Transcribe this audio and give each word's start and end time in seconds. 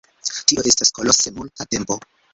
Tio 0.51 0.63
estas 0.71 0.91
kolose 0.99 1.33
multa 1.37 1.69
tempo. 1.77 2.03